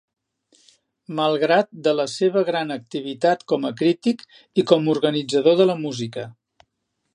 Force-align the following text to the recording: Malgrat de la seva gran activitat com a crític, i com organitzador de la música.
Malgrat 1.19 1.69
de 1.87 1.93
la 1.97 2.05
seva 2.13 2.43
gran 2.47 2.75
activitat 2.77 3.45
com 3.53 3.69
a 3.69 3.73
crític, 3.83 4.25
i 4.63 4.67
com 4.73 4.91
organitzador 4.97 5.63
de 5.63 5.71
la 5.73 5.79
música. 5.87 6.27